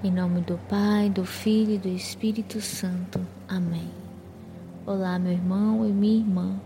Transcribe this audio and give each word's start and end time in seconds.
Em 0.00 0.12
nome 0.12 0.42
do 0.42 0.56
Pai, 0.68 1.10
do 1.10 1.24
Filho 1.24 1.72
e 1.72 1.78
do 1.78 1.88
Espírito 1.88 2.60
Santo. 2.60 3.20
Amém. 3.48 3.90
Olá, 4.86 5.18
meu 5.18 5.32
irmão 5.32 5.84
e 5.84 5.92
minha 5.92 6.20
irmã. 6.20 6.60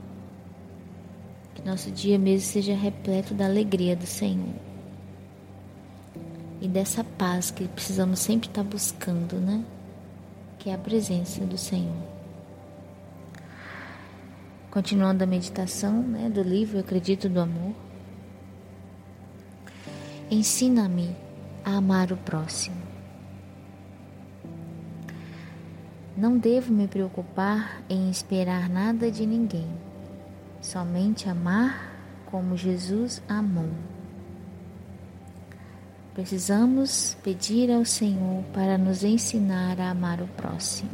Que 1.55 1.63
nosso 1.63 1.91
dia 1.91 2.19
mesmo 2.19 2.47
seja 2.47 2.75
repleto 2.75 3.33
da 3.33 3.47
alegria 3.47 3.97
do 3.97 4.05
Senhor. 4.05 4.55
E 6.61 6.69
dessa 6.69 7.03
paz 7.03 7.51
que 7.51 7.67
precisamos 7.69 8.19
sempre 8.19 8.51
estar 8.51 8.65
buscando, 8.65 9.37
né? 9.37 9.65
Que 10.59 10.69
é 10.69 10.75
a 10.75 10.79
presença 10.79 11.43
do 11.47 11.57
Senhor. 11.57 12.03
Continuando 14.71 15.25
a 15.25 15.27
meditação 15.27 16.03
né, 16.03 16.29
do 16.29 16.43
livro 16.43 16.77
Eu 16.77 16.81
Acredito 16.83 17.31
do 17.31 17.41
Amor. 17.41 17.73
Ensina-me 20.31 21.17
a 21.65 21.77
amar 21.77 22.13
o 22.13 22.17
próximo. 22.19 22.92
Não 26.15 26.37
devo 26.37 26.75
me 26.75 26.87
preocupar 26.87 27.83
em 27.89 28.11
esperar 28.11 28.69
nada 28.69 29.11
de 29.11 29.25
ninguém, 29.25 29.67
somente 30.61 31.27
amar 31.27 31.91
como 32.27 32.55
Jesus 32.55 33.23
amou. 33.27 33.71
Precisamos 36.13 37.17
pedir 37.23 37.73
ao 37.73 37.87
Senhor 37.87 38.45
para 38.53 38.77
nos 38.77 39.03
ensinar 39.03 39.81
a 39.81 39.89
amar 39.89 40.21
o 40.21 40.27
próximo. 40.29 40.91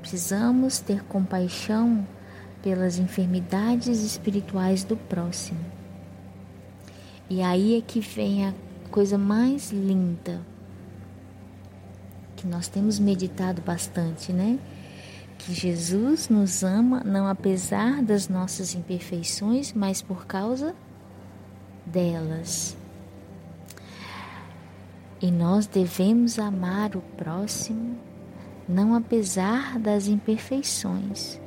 Precisamos 0.00 0.80
ter 0.80 1.04
compaixão 1.04 2.04
pelas 2.60 2.98
enfermidades 2.98 4.02
espirituais 4.02 4.82
do 4.82 4.96
próximo. 4.96 5.60
E 7.28 7.42
aí 7.42 7.78
é 7.78 7.80
que 7.80 8.00
vem 8.00 8.48
a 8.48 8.54
coisa 8.90 9.16
mais 9.16 9.70
linda 9.70 10.40
que 12.40 12.46
nós 12.46 12.68
temos 12.68 12.98
meditado 12.98 13.60
bastante, 13.60 14.32
né? 14.32 14.58
Que 15.36 15.52
Jesus 15.52 16.30
nos 16.30 16.62
ama 16.64 17.02
não 17.04 17.26
apesar 17.26 18.02
das 18.02 18.30
nossas 18.30 18.74
imperfeições, 18.74 19.74
mas 19.74 20.00
por 20.00 20.24
causa 20.24 20.74
delas. 21.84 22.74
E 25.20 25.30
nós 25.30 25.66
devemos 25.66 26.38
amar 26.38 26.96
o 26.96 27.02
próximo 27.02 27.98
não 28.66 28.94
apesar 28.94 29.78
das 29.78 30.06
imperfeições, 30.06 31.38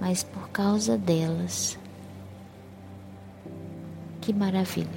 mas 0.00 0.24
por 0.24 0.48
causa 0.48 0.98
delas. 0.98 1.78
Que 4.20 4.32
maravilha! 4.32 4.88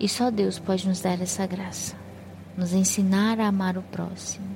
E 0.00 0.08
só 0.08 0.30
Deus 0.30 0.58
pode 0.58 0.88
nos 0.88 1.00
dar 1.00 1.20
essa 1.20 1.44
graça 1.44 2.07
nos 2.58 2.72
ensinar 2.72 3.38
a 3.38 3.46
amar 3.46 3.78
o 3.78 3.82
próximo, 3.82 4.48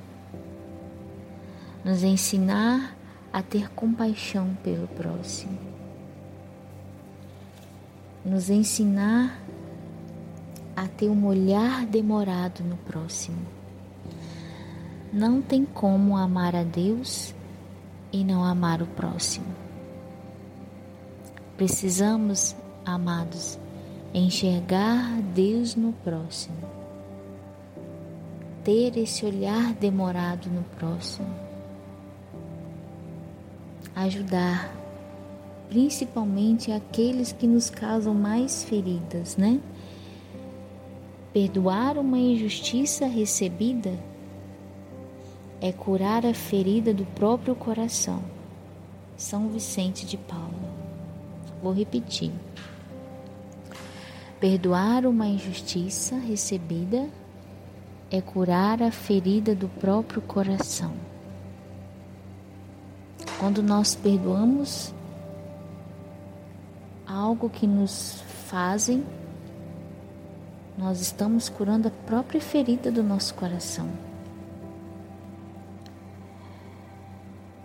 nos 1.84 2.02
ensinar 2.02 2.96
a 3.32 3.40
ter 3.40 3.70
compaixão 3.70 4.58
pelo 4.60 4.88
próximo, 4.88 5.56
nos 8.24 8.50
ensinar 8.50 9.40
a 10.74 10.88
ter 10.88 11.08
um 11.10 11.24
olhar 11.26 11.86
demorado 11.86 12.64
no 12.64 12.76
próximo. 12.76 13.46
Não 15.12 15.40
tem 15.40 15.64
como 15.64 16.16
amar 16.16 16.56
a 16.56 16.64
Deus 16.64 17.32
e 18.12 18.24
não 18.24 18.44
amar 18.44 18.82
o 18.82 18.86
próximo. 18.88 19.54
Precisamos, 21.56 22.56
amados, 22.84 23.60
enxergar 24.12 25.22
Deus 25.32 25.76
no 25.76 25.92
próximo 25.92 26.81
ter 28.64 28.96
esse 28.96 29.24
olhar 29.26 29.74
demorado 29.74 30.48
no 30.48 30.62
próximo. 30.78 31.28
Ajudar, 33.94 34.72
principalmente 35.68 36.70
aqueles 36.70 37.32
que 37.32 37.46
nos 37.46 37.68
causam 37.68 38.14
mais 38.14 38.64
feridas, 38.64 39.36
né? 39.36 39.60
Perdoar 41.32 41.98
uma 41.98 42.18
injustiça 42.18 43.06
recebida 43.06 43.98
é 45.60 45.72
curar 45.72 46.26
a 46.26 46.34
ferida 46.34 46.92
do 46.92 47.04
próprio 47.06 47.54
coração. 47.54 48.22
São 49.16 49.48
Vicente 49.48 50.04
de 50.04 50.16
Paulo. 50.16 50.52
Vou 51.62 51.72
repetir. 51.72 52.32
Perdoar 54.40 55.06
uma 55.06 55.26
injustiça 55.26 56.16
recebida 56.16 57.08
é 58.12 58.20
curar 58.20 58.82
a 58.82 58.90
ferida 58.90 59.54
do 59.54 59.68
próprio 59.68 60.20
coração. 60.20 60.92
Quando 63.40 63.62
nós 63.62 63.94
perdoamos 63.94 64.94
algo 67.06 67.48
que 67.48 67.66
nos 67.66 68.22
fazem, 68.48 69.02
nós 70.76 71.00
estamos 71.00 71.48
curando 71.48 71.88
a 71.88 71.90
própria 71.90 72.38
ferida 72.38 72.92
do 72.92 73.02
nosso 73.02 73.34
coração. 73.34 73.88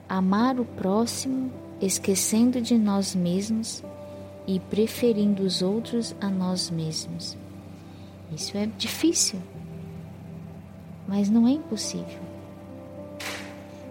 Amar 0.08 0.58
o 0.62 0.64
próximo, 0.64 1.52
esquecendo 1.82 2.62
de 2.62 2.78
nós 2.78 3.14
mesmos 3.14 3.84
e 4.48 4.62
preferindo 4.62 5.44
os 5.44 5.62
outros 5.62 6.16
a 6.22 6.30
nós 6.30 6.70
mesmos. 6.70 7.38
Isso 8.32 8.58
é 8.58 8.66
difícil 8.66 9.42
mas 11.08 11.30
não 11.30 11.48
é 11.48 11.52
impossível. 11.52 12.20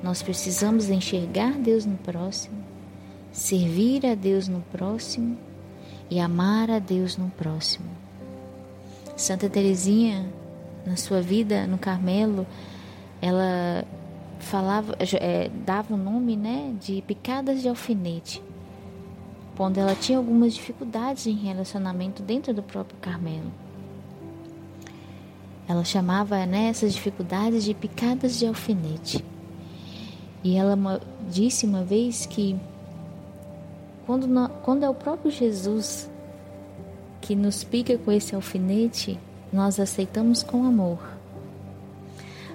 Nós 0.02 0.22
precisamos 0.22 0.88
enxergar 0.90 1.52
Deus 1.52 1.86
no 1.86 1.96
próximo, 1.96 2.56
servir 3.32 4.06
a 4.06 4.14
Deus 4.14 4.46
no 4.46 4.60
próximo 4.72 5.36
e 6.10 6.20
amar 6.20 6.70
a 6.70 6.78
Deus 6.78 7.16
no 7.16 7.30
próximo. 7.30 7.88
Santa 9.16 9.48
Teresinha, 9.48 10.26
na 10.84 10.96
sua 10.96 11.20
vida 11.20 11.66
no 11.66 11.78
Carmelo, 11.78 12.46
ela 13.20 13.84
falava, 14.38 14.96
é, 15.20 15.50
dava 15.64 15.94
o 15.94 15.96
nome, 15.96 16.36
né, 16.36 16.74
de 16.80 17.02
picadas 17.02 17.62
de 17.62 17.68
alfinete, 17.68 18.42
quando 19.56 19.78
ela 19.78 19.94
tinha 19.94 20.18
algumas 20.18 20.54
dificuldades 20.54 21.26
em 21.26 21.34
relacionamento 21.34 22.22
dentro 22.22 22.52
do 22.52 22.62
próprio 22.62 22.98
Carmelo. 23.00 23.50
Ela 25.68 25.84
chamava 25.84 26.44
né, 26.46 26.68
essas 26.68 26.94
dificuldades 26.94 27.64
de 27.64 27.74
picadas 27.74 28.38
de 28.38 28.46
alfinete. 28.46 29.24
E 30.44 30.56
ela 30.56 31.00
disse 31.28 31.66
uma 31.66 31.82
vez 31.82 32.24
que 32.24 32.56
quando, 34.06 34.28
quando 34.62 34.84
é 34.84 34.88
o 34.88 34.94
próprio 34.94 35.30
Jesus 35.30 36.08
que 37.20 37.34
nos 37.34 37.64
pica 37.64 37.98
com 37.98 38.12
esse 38.12 38.34
alfinete, 38.36 39.18
nós 39.52 39.80
aceitamos 39.80 40.44
com 40.44 40.64
amor. 40.64 41.00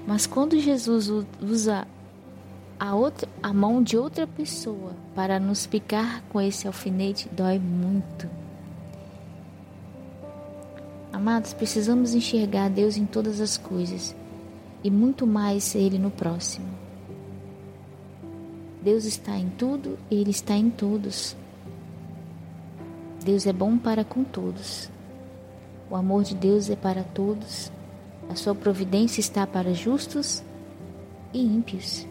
Mas 0.08 0.26
quando 0.26 0.58
Jesus 0.58 1.12
usa 1.42 1.86
a, 2.80 2.96
outra, 2.96 3.28
a 3.44 3.54
mão 3.54 3.84
de 3.84 3.98
outra 3.98 4.26
pessoa 4.26 4.94
para 5.14 5.40
nos 5.40 5.66
picar 5.68 6.24
com 6.30 6.40
esse 6.40 6.66
alfinete, 6.66 7.30
dói 7.30 7.60
muito. 7.60 8.41
Amados, 11.14 11.54
precisamos 11.54 12.14
enxergar 12.14 12.70
Deus 12.70 12.96
em 12.96 13.06
todas 13.06 13.42
as 13.42 13.58
coisas 13.58 14.16
e 14.82 14.90
muito 14.90 15.28
mais 15.28 15.76
Ele 15.76 16.00
no 16.00 16.10
próximo. 16.10 16.68
Deus 18.82 19.04
está 19.04 19.38
em 19.38 19.50
tudo 19.50 20.00
e 20.10 20.16
Ele 20.16 20.32
está 20.32 20.56
em 20.56 20.70
todos. 20.70 21.36
Deus 23.24 23.46
é 23.46 23.52
bom 23.52 23.78
para 23.78 24.06
com 24.06 24.24
todos. 24.24 24.90
O 25.90 25.96
amor 25.98 26.24
de 26.24 26.34
Deus 26.34 26.70
é 26.70 26.78
para 26.78 27.04
todos. 27.04 27.70
A 28.30 28.36
sua 28.36 28.56
providência 28.56 29.20
está 29.20 29.46
para 29.46 29.74
justos 29.74 30.42
e 31.34 31.44
ímpios. 31.44 32.08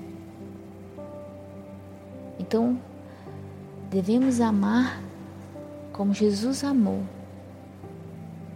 Então, 2.38 2.78
devemos 3.90 4.42
amar 4.42 5.02
como 5.90 6.12
Jesus 6.12 6.62
amou 6.62 7.02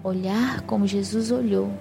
olhar 0.05 0.61
como 0.67 0.87
Jesus 0.87 1.31
olhou. 1.31 1.73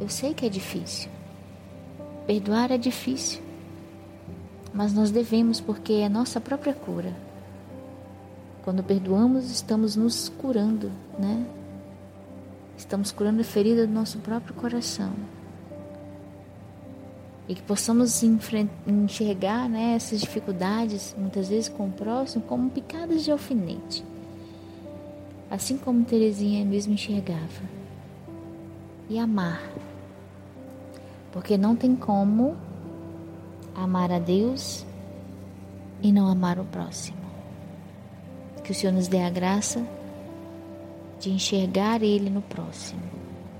Eu 0.00 0.08
sei 0.08 0.32
que 0.32 0.46
é 0.46 0.48
difícil. 0.48 1.10
Perdoar 2.26 2.70
é 2.70 2.78
difícil. 2.78 3.42
Mas 4.72 4.94
nós 4.94 5.10
devemos 5.10 5.60
porque 5.60 5.94
é 5.94 6.08
nossa 6.08 6.40
própria 6.40 6.72
cura. 6.72 7.12
Quando 8.62 8.84
perdoamos, 8.84 9.50
estamos 9.50 9.96
nos 9.96 10.28
curando, 10.28 10.92
né? 11.18 11.44
Estamos 12.78 13.10
curando 13.10 13.40
a 13.40 13.44
ferida 13.44 13.84
do 13.84 13.92
nosso 13.92 14.18
próprio 14.18 14.54
coração. 14.54 15.12
E 17.48 17.54
que 17.54 17.62
possamos 17.62 18.22
enxergar 18.86 19.68
né, 19.68 19.94
essas 19.96 20.20
dificuldades, 20.20 21.16
muitas 21.18 21.48
vezes 21.48 21.68
com 21.68 21.88
o 21.88 21.92
próximo, 21.92 22.44
como 22.44 22.70
picadas 22.70 23.24
de 23.24 23.32
alfinete 23.32 24.04
assim 25.50 25.76
como 25.76 26.04
Teresinha 26.04 26.64
mesmo 26.64 26.94
enxergava. 26.94 27.68
E 29.08 29.18
amar. 29.18 29.60
Porque 31.32 31.58
não 31.58 31.74
tem 31.74 31.96
como 31.96 32.56
amar 33.74 34.12
a 34.12 34.20
Deus 34.20 34.86
e 36.00 36.12
não 36.12 36.28
amar 36.28 36.60
o 36.60 36.64
próximo. 36.64 37.18
Que 38.62 38.70
o 38.70 38.74
Senhor 38.74 38.92
nos 38.92 39.08
dê 39.08 39.22
a 39.22 39.30
graça 39.30 39.84
de 41.18 41.30
enxergar 41.30 42.02
Ele 42.02 42.30
no 42.30 42.40
próximo, 42.40 43.02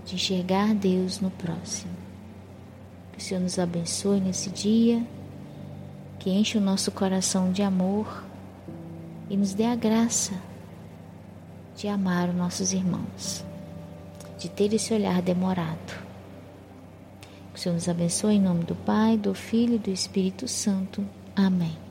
de 0.07 0.15
enxergar 0.15 0.73
Deus 0.75 1.21
no 1.21 1.31
próximo. 1.33 1.93
Que 3.13 3.19
o 3.19 3.21
Senhor 3.21 3.41
nos 3.41 3.59
abençoe 3.59 4.21
nesse 4.21 4.51
dia, 4.51 5.05
que 6.21 6.31
enche 6.31 6.57
o 6.57 6.61
nosso 6.61 6.93
coração 6.93 7.51
de 7.51 7.63
amor 7.63 8.25
e 9.29 9.37
nos 9.37 9.53
dê 9.53 9.65
a 9.65 9.75
graça 9.75 10.33
de 11.81 11.88
amar 11.88 12.29
os 12.29 12.35
nossos 12.35 12.75
irmãos, 12.75 13.43
de 14.38 14.50
ter 14.50 14.75
esse 14.75 14.93
olhar 14.93 15.23
demorado. 15.23 15.99
Que 17.55 17.59
o 17.59 17.59
Senhor 17.59 17.75
nos 17.75 17.88
abençoe 17.88 18.35
em 18.35 18.41
nome 18.41 18.65
do 18.65 18.75
Pai, 18.75 19.17
do 19.17 19.35
Filho 19.35 19.77
e 19.77 19.79
do 19.79 19.91
Espírito 19.91 20.47
Santo. 20.47 21.03
Amém. 21.35 21.90